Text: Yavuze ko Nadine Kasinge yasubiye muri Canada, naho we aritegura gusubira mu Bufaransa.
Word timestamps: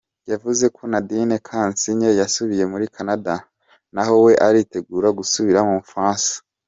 Yavuze 0.31 0.65
ko 0.75 0.81
Nadine 0.91 1.35
Kasinge 1.47 2.09
yasubiye 2.21 2.63
muri 2.71 2.85
Canada, 2.95 3.33
naho 3.93 4.13
we 4.25 4.33
aritegura 4.47 5.07
gusubira 5.19 5.59
mu 5.67 5.75
Bufaransa. 5.81 6.33